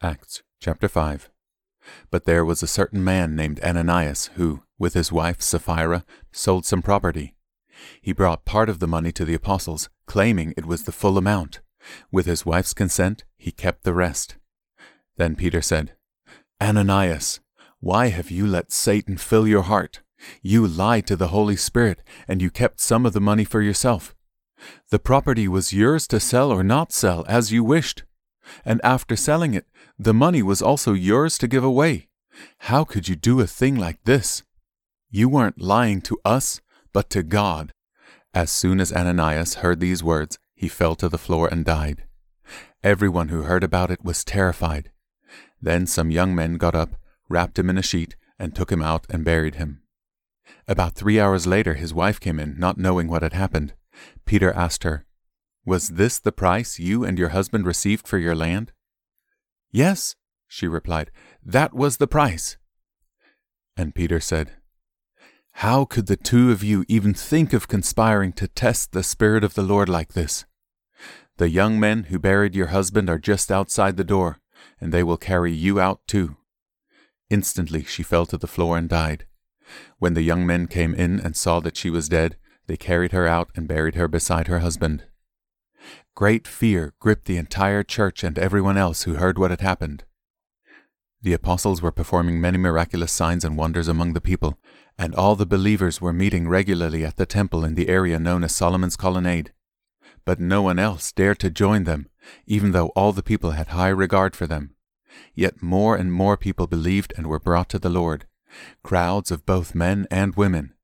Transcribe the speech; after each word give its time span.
Acts 0.00 0.44
chapter 0.60 0.88
5. 0.88 1.28
But 2.08 2.24
there 2.24 2.44
was 2.44 2.62
a 2.62 2.68
certain 2.68 3.02
man 3.02 3.34
named 3.34 3.58
Ananias 3.64 4.30
who, 4.36 4.62
with 4.78 4.94
his 4.94 5.10
wife 5.10 5.42
Sapphira, 5.42 6.04
sold 6.30 6.64
some 6.64 6.82
property. 6.82 7.34
He 8.00 8.12
brought 8.12 8.44
part 8.44 8.68
of 8.68 8.78
the 8.78 8.86
money 8.86 9.10
to 9.10 9.24
the 9.24 9.34
apostles, 9.34 9.88
claiming 10.06 10.54
it 10.56 10.66
was 10.66 10.84
the 10.84 10.92
full 10.92 11.18
amount. 11.18 11.60
With 12.12 12.26
his 12.26 12.46
wife's 12.46 12.74
consent, 12.74 13.24
he 13.36 13.50
kept 13.50 13.82
the 13.82 13.92
rest. 13.92 14.36
Then 15.16 15.34
Peter 15.34 15.60
said, 15.60 15.94
Ananias, 16.62 17.40
why 17.80 18.08
have 18.08 18.30
you 18.30 18.46
let 18.46 18.70
Satan 18.70 19.16
fill 19.16 19.48
your 19.48 19.62
heart? 19.62 20.02
You 20.42 20.64
lied 20.64 21.08
to 21.08 21.16
the 21.16 21.28
Holy 21.28 21.56
Spirit, 21.56 22.04
and 22.28 22.40
you 22.40 22.50
kept 22.50 22.80
some 22.80 23.04
of 23.04 23.14
the 23.14 23.20
money 23.20 23.44
for 23.44 23.62
yourself. 23.62 24.14
The 24.90 25.00
property 25.00 25.48
was 25.48 25.72
yours 25.72 26.06
to 26.08 26.20
sell 26.20 26.52
or 26.52 26.62
not 26.62 26.92
sell 26.92 27.24
as 27.28 27.50
you 27.50 27.64
wished. 27.64 28.04
And 28.64 28.80
after 28.84 29.16
selling 29.16 29.54
it, 29.54 29.66
the 29.98 30.14
money 30.14 30.42
was 30.42 30.62
also 30.62 30.92
yours 30.92 31.38
to 31.38 31.48
give 31.48 31.64
away. 31.64 32.08
How 32.58 32.84
could 32.84 33.08
you 33.08 33.16
do 33.16 33.40
a 33.40 33.46
thing 33.46 33.76
like 33.76 34.02
this? 34.04 34.42
You 35.10 35.28
weren't 35.28 35.60
lying 35.60 36.00
to 36.02 36.20
us, 36.24 36.60
but 36.92 37.10
to 37.10 37.22
God. 37.22 37.72
As 38.34 38.50
soon 38.50 38.80
as 38.80 38.92
Ananias 38.92 39.56
heard 39.56 39.80
these 39.80 40.04
words, 40.04 40.38
he 40.54 40.68
fell 40.68 40.94
to 40.96 41.08
the 41.08 41.18
floor 41.18 41.48
and 41.48 41.64
died. 41.64 42.04
Everyone 42.84 43.28
who 43.28 43.42
heard 43.42 43.64
about 43.64 43.90
it 43.90 44.04
was 44.04 44.24
terrified. 44.24 44.90
Then 45.60 45.86
some 45.86 46.10
young 46.10 46.34
men 46.34 46.56
got 46.56 46.74
up, 46.74 46.90
wrapped 47.28 47.58
him 47.58 47.68
in 47.68 47.78
a 47.78 47.82
sheet, 47.82 48.16
and 48.38 48.54
took 48.54 48.70
him 48.70 48.82
out 48.82 49.06
and 49.10 49.24
buried 49.24 49.56
him. 49.56 49.82
About 50.68 50.94
three 50.94 51.18
hours 51.18 51.46
later, 51.46 51.74
his 51.74 51.94
wife 51.94 52.20
came 52.20 52.38
in, 52.38 52.56
not 52.58 52.78
knowing 52.78 53.08
what 53.08 53.22
had 53.22 53.32
happened. 53.32 53.72
Peter 54.26 54.52
asked 54.52 54.84
her, 54.84 55.04
Was 55.68 55.88
this 55.88 56.18
the 56.18 56.32
price 56.32 56.78
you 56.78 57.04
and 57.04 57.18
your 57.18 57.28
husband 57.28 57.66
received 57.66 58.08
for 58.08 58.16
your 58.16 58.34
land? 58.34 58.72
Yes, 59.70 60.16
she 60.46 60.66
replied, 60.66 61.10
that 61.44 61.74
was 61.74 61.98
the 61.98 62.06
price. 62.06 62.56
And 63.76 63.94
Peter 63.94 64.18
said, 64.18 64.52
How 65.52 65.84
could 65.84 66.06
the 66.06 66.16
two 66.16 66.50
of 66.50 66.64
you 66.64 66.86
even 66.88 67.12
think 67.12 67.52
of 67.52 67.68
conspiring 67.68 68.32
to 68.32 68.48
test 68.48 68.92
the 68.92 69.02
Spirit 69.02 69.44
of 69.44 69.52
the 69.52 69.62
Lord 69.62 69.90
like 69.90 70.14
this? 70.14 70.46
The 71.36 71.50
young 71.50 71.78
men 71.78 72.04
who 72.04 72.18
buried 72.18 72.54
your 72.54 72.68
husband 72.68 73.10
are 73.10 73.18
just 73.18 73.52
outside 73.52 73.98
the 73.98 74.04
door, 74.04 74.38
and 74.80 74.90
they 74.90 75.02
will 75.02 75.18
carry 75.18 75.52
you 75.52 75.78
out 75.78 76.00
too. 76.06 76.38
Instantly 77.28 77.84
she 77.84 78.02
fell 78.02 78.24
to 78.24 78.38
the 78.38 78.46
floor 78.46 78.78
and 78.78 78.88
died. 78.88 79.26
When 79.98 80.14
the 80.14 80.22
young 80.22 80.46
men 80.46 80.66
came 80.66 80.94
in 80.94 81.20
and 81.20 81.36
saw 81.36 81.60
that 81.60 81.76
she 81.76 81.90
was 81.90 82.08
dead, 82.08 82.38
they 82.68 82.78
carried 82.78 83.12
her 83.12 83.26
out 83.26 83.50
and 83.54 83.68
buried 83.68 83.96
her 83.96 84.08
beside 84.08 84.46
her 84.46 84.60
husband. 84.60 85.04
Great 86.18 86.48
fear 86.48 86.94
gripped 86.98 87.26
the 87.26 87.36
entire 87.36 87.84
church 87.84 88.24
and 88.24 88.40
everyone 88.40 88.76
else 88.76 89.04
who 89.04 89.14
heard 89.14 89.38
what 89.38 89.52
had 89.52 89.60
happened. 89.60 90.02
The 91.22 91.32
apostles 91.32 91.80
were 91.80 91.92
performing 91.92 92.40
many 92.40 92.58
miraculous 92.58 93.12
signs 93.12 93.44
and 93.44 93.56
wonders 93.56 93.86
among 93.86 94.14
the 94.14 94.20
people, 94.20 94.58
and 94.98 95.14
all 95.14 95.36
the 95.36 95.46
believers 95.46 96.00
were 96.00 96.12
meeting 96.12 96.48
regularly 96.48 97.04
at 97.04 97.18
the 97.18 97.24
temple 97.24 97.64
in 97.64 97.76
the 97.76 97.88
area 97.88 98.18
known 98.18 98.42
as 98.42 98.52
Solomon's 98.52 98.96
Colonnade. 98.96 99.52
But 100.24 100.40
no 100.40 100.60
one 100.60 100.80
else 100.80 101.12
dared 101.12 101.38
to 101.38 101.50
join 101.50 101.84
them, 101.84 102.08
even 102.46 102.72
though 102.72 102.88
all 102.96 103.12
the 103.12 103.22
people 103.22 103.52
had 103.52 103.68
high 103.68 103.86
regard 103.86 104.34
for 104.34 104.48
them. 104.48 104.74
Yet 105.36 105.62
more 105.62 105.94
and 105.94 106.12
more 106.12 106.36
people 106.36 106.66
believed 106.66 107.12
and 107.16 107.28
were 107.28 107.38
brought 107.38 107.68
to 107.68 107.78
the 107.78 107.90
Lord, 107.90 108.26
crowds 108.82 109.30
of 109.30 109.46
both 109.46 109.72
men 109.72 110.08
and 110.10 110.34
women. 110.34 110.74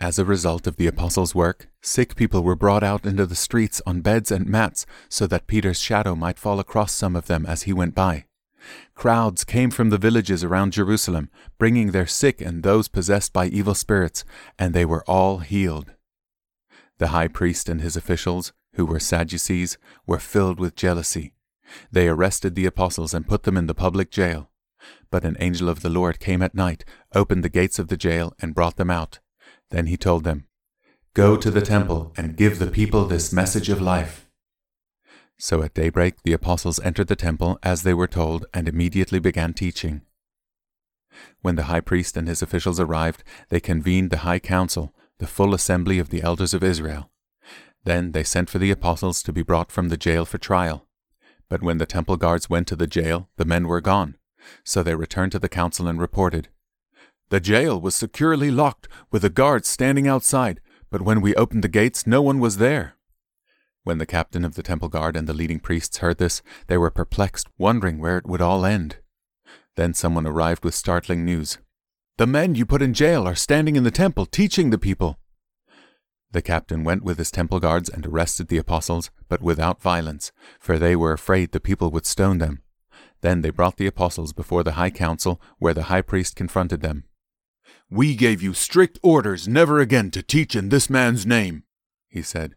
As 0.00 0.16
a 0.16 0.24
result 0.24 0.68
of 0.68 0.76
the 0.76 0.86
apostles' 0.86 1.34
work, 1.34 1.68
sick 1.82 2.14
people 2.14 2.44
were 2.44 2.54
brought 2.54 2.84
out 2.84 3.04
into 3.04 3.26
the 3.26 3.34
streets 3.34 3.82
on 3.84 4.00
beds 4.00 4.30
and 4.30 4.46
mats 4.46 4.86
so 5.08 5.26
that 5.26 5.48
Peter's 5.48 5.80
shadow 5.80 6.14
might 6.14 6.38
fall 6.38 6.60
across 6.60 6.92
some 6.92 7.16
of 7.16 7.26
them 7.26 7.44
as 7.44 7.62
he 7.62 7.72
went 7.72 7.96
by. 7.96 8.26
Crowds 8.94 9.42
came 9.42 9.70
from 9.70 9.90
the 9.90 9.98
villages 9.98 10.44
around 10.44 10.72
Jerusalem, 10.72 11.30
bringing 11.58 11.90
their 11.90 12.06
sick 12.06 12.40
and 12.40 12.62
those 12.62 12.86
possessed 12.86 13.32
by 13.32 13.46
evil 13.46 13.74
spirits, 13.74 14.24
and 14.56 14.72
they 14.72 14.84
were 14.84 15.04
all 15.08 15.38
healed. 15.38 15.92
The 16.98 17.08
high 17.08 17.28
priest 17.28 17.68
and 17.68 17.80
his 17.80 17.96
officials, 17.96 18.52
who 18.74 18.86
were 18.86 19.00
Sadducees, 19.00 19.78
were 20.06 20.20
filled 20.20 20.60
with 20.60 20.76
jealousy. 20.76 21.32
They 21.90 22.08
arrested 22.08 22.54
the 22.54 22.66
apostles 22.66 23.14
and 23.14 23.26
put 23.26 23.42
them 23.42 23.56
in 23.56 23.66
the 23.66 23.74
public 23.74 24.12
jail. 24.12 24.50
But 25.10 25.24
an 25.24 25.36
angel 25.40 25.68
of 25.68 25.80
the 25.80 25.90
Lord 25.90 26.20
came 26.20 26.42
at 26.42 26.54
night, 26.54 26.84
opened 27.14 27.42
the 27.42 27.48
gates 27.48 27.80
of 27.80 27.88
the 27.88 27.96
jail, 27.96 28.34
and 28.40 28.54
brought 28.54 28.76
them 28.76 28.90
out. 28.90 29.18
Then 29.70 29.86
he 29.86 29.96
told 29.96 30.24
them, 30.24 30.46
Go 31.14 31.36
to 31.36 31.50
the 31.50 31.60
temple 31.60 32.12
and 32.16 32.36
give 32.36 32.58
the 32.58 32.70
people 32.70 33.04
this 33.04 33.32
message 33.32 33.68
of 33.68 33.80
life. 33.80 34.28
So 35.38 35.62
at 35.62 35.74
daybreak 35.74 36.22
the 36.22 36.32
apostles 36.32 36.80
entered 36.80 37.08
the 37.08 37.16
temple 37.16 37.58
as 37.62 37.82
they 37.82 37.94
were 37.94 38.08
told 38.08 38.46
and 38.52 38.68
immediately 38.68 39.18
began 39.18 39.54
teaching. 39.54 40.02
When 41.42 41.56
the 41.56 41.64
high 41.64 41.80
priest 41.80 42.16
and 42.16 42.28
his 42.28 42.42
officials 42.42 42.80
arrived, 42.80 43.24
they 43.48 43.60
convened 43.60 44.10
the 44.10 44.18
high 44.18 44.38
council, 44.38 44.94
the 45.18 45.26
full 45.26 45.54
assembly 45.54 45.98
of 45.98 46.10
the 46.10 46.22
elders 46.22 46.54
of 46.54 46.62
Israel. 46.62 47.10
Then 47.84 48.12
they 48.12 48.24
sent 48.24 48.50
for 48.50 48.58
the 48.58 48.70
apostles 48.70 49.22
to 49.22 49.32
be 49.32 49.42
brought 49.42 49.72
from 49.72 49.88
the 49.88 49.96
jail 49.96 50.24
for 50.24 50.38
trial. 50.38 50.86
But 51.48 51.62
when 51.62 51.78
the 51.78 51.86
temple 51.86 52.16
guards 52.16 52.50
went 52.50 52.66
to 52.68 52.76
the 52.76 52.86
jail, 52.86 53.28
the 53.36 53.44
men 53.44 53.66
were 53.66 53.80
gone. 53.80 54.16
So 54.64 54.82
they 54.82 54.94
returned 54.94 55.32
to 55.32 55.38
the 55.38 55.48
council 55.48 55.88
and 55.88 56.00
reported, 56.00 56.48
The 57.30 57.40
jail 57.40 57.78
was 57.78 57.94
securely 57.94 58.50
locked, 58.50 58.88
with 59.10 59.22
the 59.22 59.28
guards 59.28 59.68
standing 59.68 60.08
outside, 60.08 60.60
but 60.90 61.02
when 61.02 61.20
we 61.20 61.34
opened 61.34 61.62
the 61.62 61.68
gates, 61.68 62.06
no 62.06 62.22
one 62.22 62.38
was 62.38 62.56
there. 62.56 62.94
When 63.84 63.98
the 63.98 64.06
captain 64.06 64.44
of 64.44 64.54
the 64.54 64.62
temple 64.62 64.88
guard 64.88 65.16
and 65.16 65.26
the 65.26 65.34
leading 65.34 65.60
priests 65.60 65.98
heard 65.98 66.18
this, 66.18 66.42
they 66.68 66.78
were 66.78 66.90
perplexed, 66.90 67.48
wondering 67.58 67.98
where 67.98 68.18
it 68.18 68.26
would 68.26 68.40
all 68.40 68.64
end. 68.64 68.96
Then 69.76 69.94
someone 69.94 70.26
arrived 70.26 70.64
with 70.64 70.74
startling 70.74 71.24
news. 71.24 71.58
The 72.16 72.26
men 72.26 72.54
you 72.54 72.66
put 72.66 72.82
in 72.82 72.94
jail 72.94 73.28
are 73.28 73.34
standing 73.34 73.76
in 73.76 73.84
the 73.84 73.90
temple 73.90 74.26
teaching 74.26 74.70
the 74.70 74.78
people. 74.78 75.18
The 76.30 76.42
captain 76.42 76.82
went 76.82 77.04
with 77.04 77.18
his 77.18 77.30
temple 77.30 77.60
guards 77.60 77.88
and 77.88 78.04
arrested 78.04 78.48
the 78.48 78.58
apostles, 78.58 79.10
but 79.28 79.40
without 79.40 79.80
violence, 79.80 80.32
for 80.58 80.78
they 80.78 80.96
were 80.96 81.12
afraid 81.12 81.52
the 81.52 81.60
people 81.60 81.90
would 81.90 82.06
stone 82.06 82.38
them. 82.38 82.62
Then 83.20 83.42
they 83.42 83.50
brought 83.50 83.76
the 83.76 83.86
apostles 83.86 84.32
before 84.32 84.62
the 84.62 84.72
high 84.72 84.90
council, 84.90 85.40
where 85.58 85.74
the 85.74 85.84
high 85.84 86.02
priest 86.02 86.36
confronted 86.36 86.80
them. 86.80 87.04
We 87.90 88.14
gave 88.14 88.42
you 88.42 88.54
strict 88.54 88.98
orders 89.02 89.48
never 89.48 89.80
again 89.80 90.10
to 90.12 90.22
teach 90.22 90.54
in 90.54 90.68
this 90.68 90.90
man's 90.90 91.26
name, 91.26 91.64
he 92.08 92.22
said. 92.22 92.54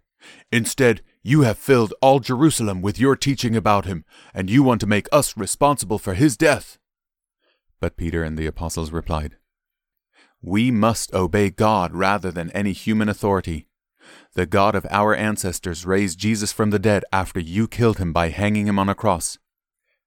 Instead, 0.51 1.01
you 1.23 1.41
have 1.41 1.57
filled 1.57 1.93
all 2.01 2.19
Jerusalem 2.19 2.81
with 2.81 2.99
your 2.99 3.15
teaching 3.15 3.55
about 3.55 3.85
him, 3.85 4.05
and 4.33 4.49
you 4.49 4.63
want 4.63 4.81
to 4.81 4.87
make 4.87 5.07
us 5.11 5.37
responsible 5.37 5.99
for 5.99 6.13
his 6.13 6.35
death. 6.35 6.77
But 7.79 7.97
Peter 7.97 8.23
and 8.23 8.37
the 8.37 8.47
apostles 8.47 8.91
replied, 8.91 9.37
We 10.41 10.71
must 10.71 11.13
obey 11.13 11.49
God 11.49 11.93
rather 11.93 12.31
than 12.31 12.51
any 12.51 12.71
human 12.71 13.09
authority. 13.09 13.67
The 14.33 14.45
God 14.45 14.75
of 14.75 14.87
our 14.89 15.15
ancestors 15.15 15.85
raised 15.85 16.19
Jesus 16.19 16.51
from 16.51 16.69
the 16.69 16.79
dead 16.79 17.03
after 17.11 17.39
you 17.39 17.67
killed 17.67 17.97
him 17.97 18.13
by 18.13 18.29
hanging 18.29 18.67
him 18.67 18.79
on 18.79 18.89
a 18.89 18.95
cross. 18.95 19.37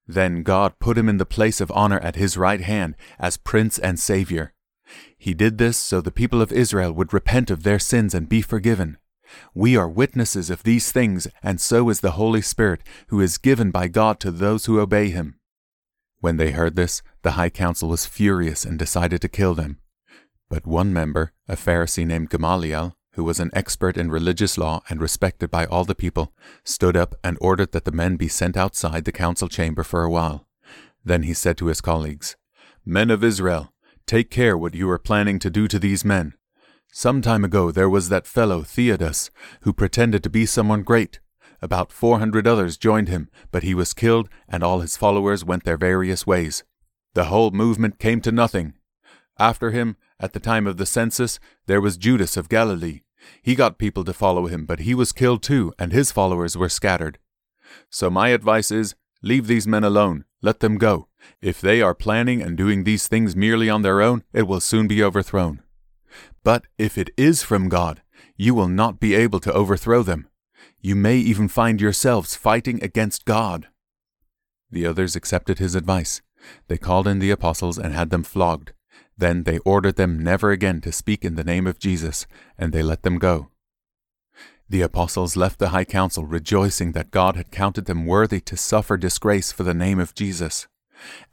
Then 0.07 0.43
God 0.43 0.79
put 0.79 0.99
him 0.99 1.09
in 1.09 1.19
the 1.19 1.27
place 1.27 1.61
of 1.61 1.71
honor 1.73 1.99
at 2.01 2.17
his 2.17 2.37
right 2.37 2.61
hand 2.61 2.97
as 3.19 3.37
Prince 3.37 3.79
and 3.79 3.99
Savior. 3.99 4.54
He 5.17 5.35
did 5.35 5.59
this 5.59 5.77
so 5.77 6.01
the 6.01 6.11
people 6.11 6.43
of 6.43 6.53
Israel 6.53 6.93
would 6.93 7.13
repent 7.13 7.51
of 7.51 7.63
their 7.63 7.79
sins 7.79 8.15
and 8.15 8.29
be 8.29 8.43
forgiven. 8.43 8.99
We 9.55 9.77
are 9.77 9.89
witnesses 9.89 10.51
of 10.51 10.63
these 10.63 10.93
things, 10.93 11.27
and 11.43 11.61
so 11.61 11.89
is 11.89 12.01
the 12.01 12.13
Holy 12.13 12.43
Spirit, 12.43 12.83
who 13.09 13.21
is 13.21 13.39
given 13.39 13.71
by 13.71 13.89
God 13.89 14.21
to 14.21 14.31
those 14.31 14.67
who 14.67 14.81
obey 14.81 15.11
him. 15.11 15.39
When 16.21 16.37
they 16.37 16.53
heard 16.53 16.77
this, 16.77 17.03
the 17.23 17.33
high 17.33 17.51
council 17.51 17.89
was 17.89 18.07
furious 18.07 18.65
and 18.65 18.79
decided 18.79 19.21
to 19.23 19.29
kill 19.29 19.55
them. 19.55 19.79
But 20.49 20.67
one 20.67 20.93
member, 20.93 21.33
a 21.49 21.57
Pharisee 21.57 22.07
named 22.07 22.31
Gamaliel, 22.31 22.97
who 23.13 23.25
was 23.25 23.41
an 23.41 23.51
expert 23.53 23.97
in 23.97 24.11
religious 24.11 24.57
law 24.59 24.83
and 24.89 25.01
respected 25.01 25.51
by 25.51 25.67
all 25.67 25.85
the 25.85 25.95
people, 25.95 26.33
stood 26.65 26.97
up 26.97 27.15
and 27.23 27.37
ordered 27.41 27.73
that 27.73 27.85
the 27.85 27.93
men 27.93 28.17
be 28.17 28.29
sent 28.29 28.57
outside 28.57 29.05
the 29.05 29.13
council 29.13 29.49
chamber 29.49 29.83
for 29.83 30.03
a 30.03 30.11
while. 30.11 30.47
Then 31.05 31.25
he 31.25 31.35
said 31.35 31.57
to 31.59 31.67
his 31.67 31.81
colleagues, 31.81 32.37
Men 32.85 33.11
of 33.11 33.23
Israel, 33.23 33.74
take 34.07 34.31
care 34.31 34.57
what 34.57 34.75
you 34.75 34.89
are 34.91 34.99
planning 34.99 35.39
to 35.39 35.51
do 35.51 35.67
to 35.69 35.79
these 35.79 36.05
men. 36.05 36.35
Some 36.93 37.23
time 37.23 37.45
ago 37.45 37.71
there 37.71 37.89
was 37.89 38.09
that 38.09 38.27
fellow 38.27 38.63
Theudas, 38.63 39.31
who 39.63 39.73
pretended 39.73 40.23
to 40.23 40.31
be 40.31 40.47
someone 40.47 40.83
great. 40.83 41.21
About 41.61 41.91
four 41.91 42.19
hundred 42.19 42.47
others 42.47 42.77
joined 42.77 43.09
him, 43.09 43.29
but 43.51 43.63
he 43.63 43.75
was 43.75 43.95
killed, 43.95 44.29
and 44.49 44.63
all 44.63 44.81
his 44.81 44.97
followers 44.97 45.45
went 45.45 45.65
their 45.65 45.79
various 45.79 46.27
ways. 46.27 46.63
The 47.15 47.25
whole 47.25 47.51
movement 47.51 47.99
came 47.99 48.21
to 48.21 48.33
nothing. 48.33 48.75
After 49.39 49.71
him, 49.71 49.97
at 50.21 50.33
the 50.33 50.41
time 50.41 50.67
of 50.67 50.77
the 50.77 50.87
census, 50.87 51.41
there 51.67 51.81
was 51.81 51.97
Judas 51.97 52.37
of 52.37 52.49
Galilee. 52.49 53.01
He 53.43 53.55
got 53.55 53.79
people 53.79 54.05
to 54.05 54.13
follow 54.13 54.47
him, 54.47 54.67
but 54.67 54.81
he 54.81 54.95
was 54.95 55.13
killed 55.13 55.43
too, 55.43 55.73
and 55.79 55.93
his 55.93 56.13
followers 56.13 56.57
were 56.57 56.69
scattered. 56.69 57.19
So 57.91 58.11
my 58.11 58.29
advice 58.29 58.71
is 58.71 58.95
leave 59.23 59.47
these 59.47 59.67
men 59.67 59.83
alone, 59.83 60.27
let 60.43 60.61
them 60.61 60.77
go. 60.77 61.09
If 61.41 61.61
they 61.61 61.83
are 61.83 61.95
planning 61.95 62.43
and 62.43 62.57
doing 62.57 62.85
these 62.85 63.09
things 63.09 63.37
merely 63.37 63.69
on 63.69 63.83
their 63.83 64.01
own, 64.01 64.25
it 64.33 64.47
will 64.47 64.61
soon 64.61 64.87
be 64.89 65.03
overthrown. 65.03 65.63
But 66.43 66.67
if 66.79 66.97
it 66.99 67.11
is 67.17 67.43
from 67.43 67.69
God, 67.69 68.03
you 68.37 68.55
will 68.55 68.69
not 68.69 69.01
be 69.01 69.15
able 69.15 69.41
to 69.41 69.53
overthrow 69.53 70.03
them. 70.03 70.29
You 70.81 70.95
may 70.95 71.17
even 71.17 71.49
find 71.49 71.81
yourselves 71.81 72.37
fighting 72.37 72.83
against 72.83 73.25
God. 73.25 73.69
The 74.71 74.87
others 74.87 75.17
accepted 75.17 75.59
his 75.59 75.75
advice. 75.75 76.21
They 76.69 76.77
called 76.77 77.09
in 77.09 77.21
the 77.21 77.31
apostles 77.31 77.79
and 77.79 77.95
had 77.95 78.11
them 78.11 78.23
flogged. 78.23 78.73
Then 79.17 79.45
they 79.45 79.59
ordered 79.59 79.97
them 79.97 80.23
never 80.23 80.51
again 80.51 80.81
to 80.83 80.93
speak 80.93 81.25
in 81.25 81.37
the 81.37 81.45
name 81.45 81.67
of 81.67 81.79
Jesus, 81.79 82.27
and 82.59 82.73
they 82.73 82.83
let 82.83 83.03
them 83.03 83.19
go. 83.19 83.51
The 84.69 84.83
apostles 84.83 85.37
left 85.37 85.59
the 85.59 85.69
high 85.69 85.85
council 85.85 86.25
rejoicing 86.25 86.93
that 86.93 87.11
God 87.11 87.37
had 87.37 87.51
counted 87.51 87.85
them 87.85 88.07
worthy 88.07 88.41
to 88.41 88.57
suffer 88.57 88.97
disgrace 88.97 89.53
for 89.53 89.63
the 89.63 89.75
name 89.75 90.01
of 90.01 90.15
Jesus. 90.15 90.67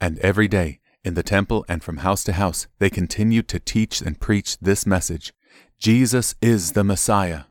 And 0.00 0.18
every 0.18 0.48
day, 0.48 0.80
in 1.04 1.14
the 1.14 1.22
temple 1.22 1.64
and 1.68 1.82
from 1.82 1.98
house 1.98 2.24
to 2.24 2.32
house, 2.32 2.66
they 2.78 2.90
continued 2.90 3.48
to 3.48 3.58
teach 3.58 4.00
and 4.00 4.20
preach 4.20 4.58
this 4.58 4.86
message 4.86 5.32
Jesus 5.78 6.34
is 6.40 6.72
the 6.72 6.84
Messiah. 6.84 7.44